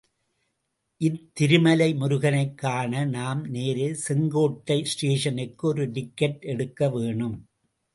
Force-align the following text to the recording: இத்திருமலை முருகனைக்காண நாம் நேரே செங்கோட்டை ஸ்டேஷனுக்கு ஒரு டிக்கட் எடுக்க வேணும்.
இத்திருமலை 1.01 1.87
முருகனைக்காண 1.99 3.05
நாம் 3.07 3.43
நேரே 3.49 3.93
செங்கோட்டை 4.07 4.79
ஸ்டேஷனுக்கு 4.85 5.67
ஒரு 5.67 5.87
டிக்கட் 5.89 6.41
எடுக்க 6.45 6.89
வேணும். 6.89 7.37